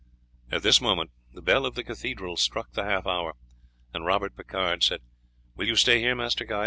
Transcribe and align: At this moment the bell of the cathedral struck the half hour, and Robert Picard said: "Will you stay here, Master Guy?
At 0.49 0.63
this 0.63 0.81
moment 0.81 1.11
the 1.31 1.43
bell 1.43 1.63
of 1.63 1.75
the 1.75 1.83
cathedral 1.83 2.35
struck 2.35 2.71
the 2.71 2.85
half 2.85 3.05
hour, 3.05 3.35
and 3.93 4.03
Robert 4.03 4.35
Picard 4.35 4.81
said: 4.81 5.01
"Will 5.55 5.67
you 5.67 5.75
stay 5.75 5.99
here, 5.99 6.15
Master 6.15 6.43
Guy? 6.43 6.59